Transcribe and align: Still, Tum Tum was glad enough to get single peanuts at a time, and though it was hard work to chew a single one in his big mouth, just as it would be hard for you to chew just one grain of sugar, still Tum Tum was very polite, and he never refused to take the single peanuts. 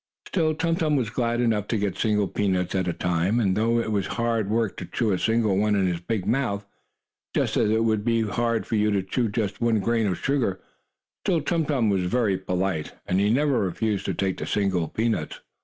Still, 0.27 0.55
Tum 0.55 0.77
Tum 0.77 0.95
was 0.95 1.11
glad 1.11 1.39
enough 1.41 1.67
to 1.67 1.77
get 1.77 1.95
single 1.95 2.27
peanuts 2.27 2.73
at 2.73 2.87
a 2.87 2.91
time, 2.93 3.39
and 3.39 3.55
though 3.55 3.77
it 3.77 3.91
was 3.91 4.07
hard 4.17 4.49
work 4.49 4.75
to 4.77 4.85
chew 4.87 5.11
a 5.11 5.19
single 5.19 5.55
one 5.55 5.75
in 5.75 5.85
his 5.85 5.99
big 5.99 6.25
mouth, 6.25 6.65
just 7.35 7.55
as 7.55 7.69
it 7.69 7.83
would 7.83 8.03
be 8.03 8.21
hard 8.23 8.65
for 8.65 8.75
you 8.77 8.89
to 8.89 9.03
chew 9.03 9.29
just 9.29 9.61
one 9.61 9.79
grain 9.79 10.07
of 10.07 10.17
sugar, 10.17 10.59
still 11.23 11.39
Tum 11.39 11.65
Tum 11.67 11.91
was 11.91 12.01
very 12.05 12.35
polite, 12.39 12.93
and 13.05 13.19
he 13.19 13.29
never 13.29 13.59
refused 13.59 14.05
to 14.07 14.15
take 14.15 14.37
the 14.37 14.47
single 14.47 14.87
peanuts. 14.87 15.41